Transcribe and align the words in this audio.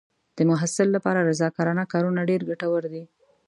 د 0.37 0.39
محصل 0.49 0.87
لپاره 0.95 1.25
رضاکارانه 1.29 1.83
کارونه 1.93 2.21
ډېر 2.29 2.41
ګټور 2.49 2.83
دي. 2.93 3.03